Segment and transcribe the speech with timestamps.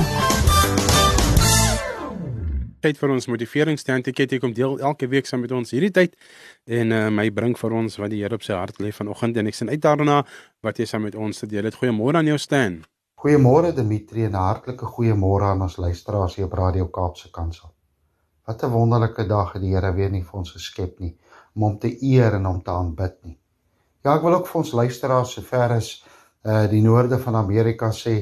[2.84, 6.20] tyd vir ons motiveringsstandticket ek kom deel elke week saam met ons hierdie tyd
[6.68, 9.48] en uh, my bring vir ons wat die Here op sy hart lê vanoggend en
[9.48, 10.28] ek sien uit daarna
[10.68, 11.80] wat jy saam met ons te deel het.
[11.80, 12.84] Goeiemôre aan jou Stan.
[13.24, 17.79] Goeiemôre Dimitri en 'n hartlike goeiemôre aan ons luisteraars hier op Radio Kaapse Kansel.
[18.50, 21.12] Wat 'n wonderlike dag het die Here weer nie vir ons geskep nie
[21.56, 23.36] om hom te eer en hom te aanbid nie.
[24.02, 25.90] Ja, ek wil ook vir ons luisteraars sover as
[26.46, 28.16] uh die noorde van Amerika sê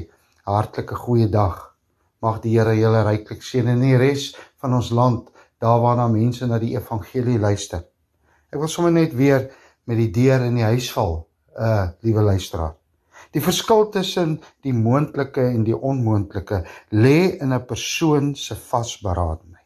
[0.44, 1.56] hartlike goeie dag.
[2.20, 5.30] Mag die Here julle ryklik seën in die res van ons land,
[5.64, 7.86] daar waarna mense na die evangelie luister.
[8.52, 9.48] Ek wil sommer net weer
[9.86, 11.22] met die deur in die huis val,
[11.56, 12.74] uh liewe luisteraar.
[13.32, 19.57] Die verskil tussen die moontlike en die onmoontlike lê in 'n persoon se vasberadenheid.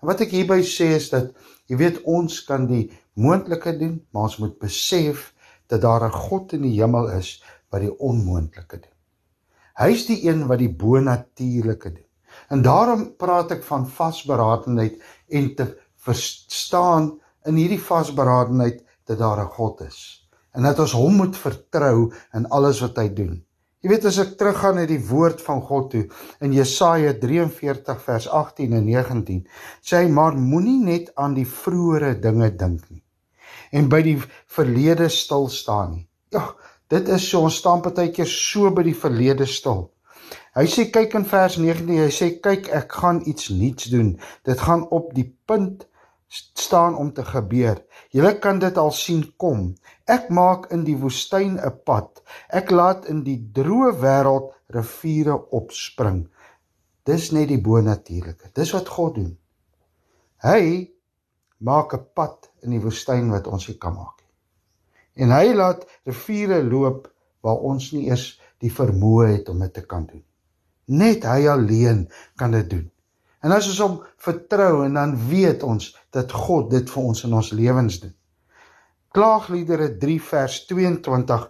[0.00, 1.32] En wat ek hierby sê is dat
[1.66, 5.32] jy weet ons kan die moontlike doen, maar ons moet besef
[5.68, 8.94] dat daar 'n God in die hemel is wat die onmoontlike doen.
[9.76, 12.08] Hy's die een wat die bonatuurlike doen.
[12.48, 15.66] En daarom praat ek van vasberadenheid en te
[15.96, 22.12] verstaan in hierdie vasberadenheid dat daar 'n God is en dat ons hom moet vertrou
[22.32, 23.45] in alles wat hy doen.
[23.86, 26.00] Jy weet as ek teruggaan na die woord van God toe
[26.42, 29.44] in Jesaja 43 vers 18 en 19,
[29.78, 33.04] sê hy maar moenie net aan die vroeëre dinge dink nie
[33.70, 34.16] en by die
[34.56, 36.02] verlede stil staan nie.
[36.34, 36.42] Ja,
[36.90, 39.84] dit is so ons staan partykeer so by die verlede stil.
[40.58, 44.16] Hy sê kyk in vers 19, hy sê kyk ek gaan iets nuuts doen.
[44.50, 45.86] Dit gaan op die punt
[46.28, 47.82] staan om te gebeur.
[48.10, 49.74] Julle kan dit al sien kom.
[50.04, 52.22] Ek maak in die woestyn 'n pad.
[52.48, 56.26] Ek laat in die droë wêreld riviere opspring.
[57.04, 58.50] Dis net die bonatuurlike.
[58.54, 59.38] Dis wat God doen.
[60.42, 60.90] Hy
[61.58, 65.24] maak 'n pad in die woestyn wat ons nie kan maak nie.
[65.24, 69.86] En hy laat riviere loop waar ons nie eers die vermoë het om dit te
[69.86, 70.24] kan doen.
[70.86, 72.90] Net hy alleen kan dit doen.
[73.46, 73.96] En as ons hom
[74.26, 78.14] vertrou en dan weet ons dat God dit vir ons in ons lewens doen.
[79.14, 81.44] Klaagliedere 3 vers 22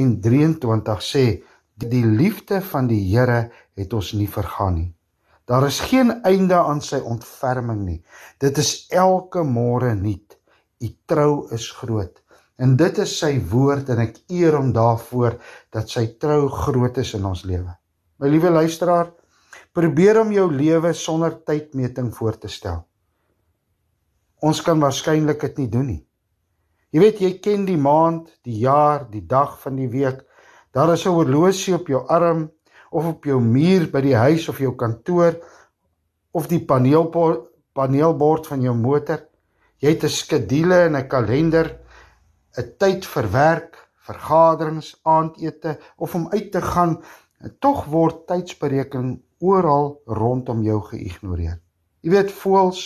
[0.00, 1.24] en 23 sê
[1.84, 4.90] die liefde van die Here het ons nie vergaan nie.
[5.44, 7.98] Daar is geen einde aan sy ontferming nie.
[8.40, 10.38] Dit is elke môre nuut.
[10.80, 12.22] U trou is groot.
[12.56, 15.36] En dit is sy woord en ek eer hom daarvoor
[15.74, 17.74] dat sy trou groot is in ons lewe.
[18.22, 19.12] My liewe luisteraar,
[19.74, 22.84] Probeer om jou lewe sonder tydmeting voor te stel.
[24.38, 26.02] Ons kan waarskynlik dit nie doen nie.
[26.94, 30.20] Jy weet jy ken die maand, die jaar, die dag van die week.
[30.70, 32.50] Daar is 'n horlosie op jou arm
[32.90, 35.42] of op jou muur by die huis of jou kantoor
[36.32, 39.26] of die paneelbord paneelbord van jou motor.
[39.82, 41.80] Jy het 'n skedule en 'n kalender,
[42.56, 47.02] 'n tyd vir werk, vergaderings, aandete of om uit te gaan.
[47.58, 49.20] Tog word tydsberekening
[49.52, 51.58] oral rondom jou geïgnoreer.
[52.04, 52.82] Jy weet voels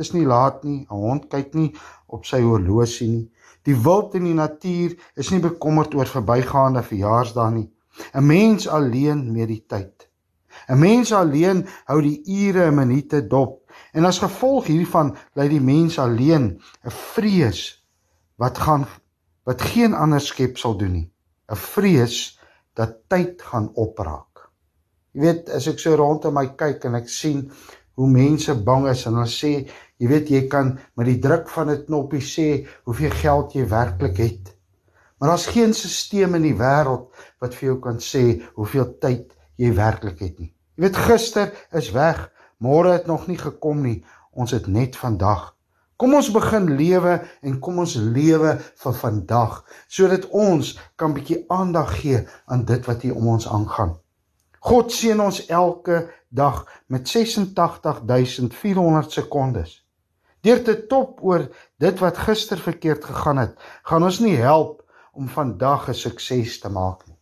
[0.00, 1.70] is nie laat nie, 'n hond kyk nie
[2.06, 3.26] op sy horlosie nie.
[3.68, 7.68] Die wild in die natuur is nie bekommerd oor verbygaande verjaarsdae nie.
[8.14, 10.08] 'n Mens alleen met die tyd.
[10.68, 15.60] 'n Mens alleen hou die ure en minute dop en as gevolg hiervan lei die
[15.60, 16.46] mens alleen
[16.84, 17.62] 'n vrees
[18.36, 18.86] wat gaan
[19.44, 21.08] wat geen ander skepsel doen nie.
[21.50, 22.38] 'n Vrees
[22.74, 24.29] dat tyd gaan opraak.
[25.14, 27.42] Jy weet, as ek so rondom my kyk en ek sien
[27.98, 29.52] hoe mense bang is en hulle sê,
[29.98, 32.48] jy weet jy kan met die druk van 'n knoppie sê
[32.86, 34.54] hoeveel geld jy werklik het.
[35.18, 37.10] Maar daar's geen stelsel in die wêreld
[37.40, 40.52] wat vir jou kan sê hoeveel tyd jy werklik het nie.
[40.76, 44.04] Jy weet gister is weg, môre het nog nie gekom nie.
[44.32, 45.56] Ons het net vandag.
[46.00, 51.98] Kom ons begin lewe en kom ons lewe vir vandag sodat ons kan bietjie aandag
[52.00, 53.98] gee aan dit wat hier om ons aangaan.
[54.60, 59.86] God seën ons elke dag met 86400 sekondes.
[60.44, 61.48] Deur te top oor
[61.80, 63.56] dit wat gister verkeerd gegaan het,
[63.88, 67.18] gaan ons nie help om vandag 'n sukses te maak nie.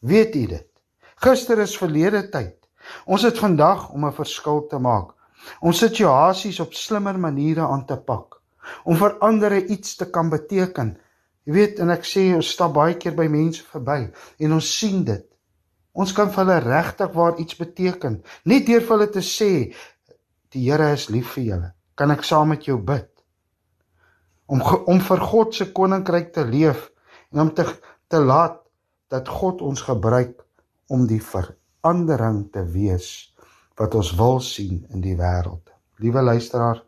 [0.00, 0.68] Weet u dit?
[1.16, 2.56] Gister is verlede tyd.
[3.06, 5.14] Ons het vandag om 'n verskil te maak.
[5.60, 8.40] Om situasies op slimmer maniere aan te pak.
[8.84, 10.98] Om vir ander iets te kan beteken.
[11.44, 15.04] Jy weet en ek sê ons stap baie keer by mense verby en ons sien
[15.04, 15.31] dit.
[15.92, 18.22] Ons kan vir hulle regtig waar iets beteken.
[18.48, 19.52] Net deur vir hulle te sê
[20.52, 21.70] die Here is lief vir julle.
[21.96, 23.08] Kan ek saam met jou bid?
[24.52, 26.88] Om om vir God se koninkryk te leef
[27.32, 27.66] en om te
[28.12, 28.58] te laat
[29.12, 30.40] dat God ons gebruik
[30.92, 33.32] om die verandering te wees
[33.80, 35.72] wat ons wil sien in die wêreld.
[36.00, 36.82] Liewe luisteraar,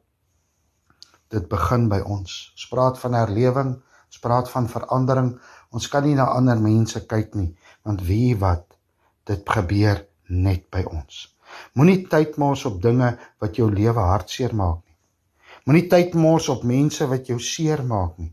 [1.33, 2.37] dit begin by ons.
[2.57, 3.73] Ons praat van herlewing,
[4.09, 5.33] ons praat van verandering.
[5.73, 7.51] Ons kan nie na ander mense kyk nie,
[7.85, 8.74] want wie wat
[9.29, 11.29] dit gebeur net by ons.
[11.75, 14.97] Moenie tyd mors op dinge wat jou lewe hartseer maak nie.
[15.67, 18.33] Moenie tyd mors op mense wat jou seer maak nie.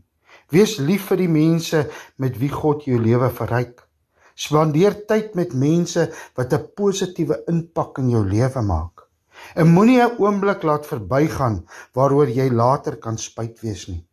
[0.52, 1.86] Wees lief vir die mense
[2.20, 3.80] met wie God jou lewe verryk.
[4.36, 9.08] Spandeer tyd met mense wat 'n positiewe impak in jou lewe maak.
[9.56, 14.04] En moenie 'n oomblik laat verbygaan waaroor jy later kan spyt wees nie.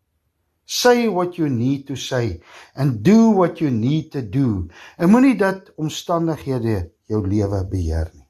[0.70, 2.42] Say what you need to say
[2.76, 4.70] and do what you need to do.
[5.02, 8.28] En moenie dat omstandighede jou lewe beheer nie.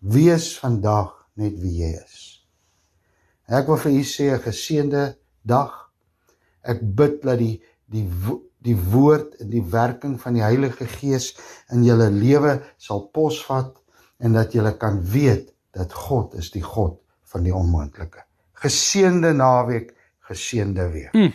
[0.00, 2.22] Wees vandag net wie jy is.
[3.52, 5.04] Ek wil vir u sê 'n geseënde
[5.44, 5.72] dag.
[6.64, 7.60] Ek bid dat die
[7.92, 8.08] die
[8.64, 11.34] die woord en die werking van die Heilige Gees
[11.68, 13.76] in julle lewe sal posvat
[14.24, 16.96] en dat julle kan weet dat God is die God
[17.28, 18.24] van die onmoontlike.
[18.64, 19.92] Geseënde naweek,
[20.28, 21.12] geseënde week.
[21.12, 21.32] Hmm.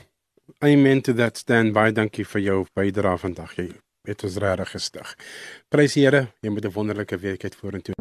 [0.59, 1.91] Amen to that stand by.
[1.91, 3.55] Dankie vir jou bydrae vandag.
[3.55, 3.69] Jy
[4.09, 5.15] het ons regtig gestig.
[5.69, 7.93] Prys die Here, jy moet 'n wonderlike week hê vorentoe.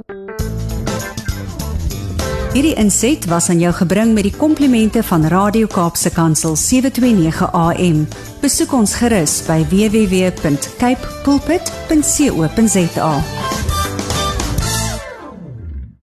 [2.58, 8.08] Hierdie inset was aan jou gebring met die komplimente van Radio Kaapse Kansel 729 AM.
[8.40, 13.12] Besoek ons gerus by www.cape pulpit.co.za.